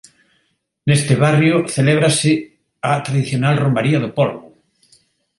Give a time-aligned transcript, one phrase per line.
[0.87, 2.31] Neste barrio celébrase
[2.89, 4.47] a tradicional Romaría do Polbo.